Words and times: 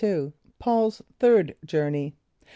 Paul's 0.57 1.03
Third 1.19 1.57
journey. 1.63 2.15